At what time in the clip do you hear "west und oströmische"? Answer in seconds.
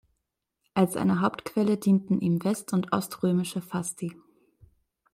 2.43-3.61